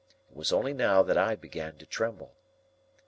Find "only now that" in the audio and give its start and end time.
0.51-1.15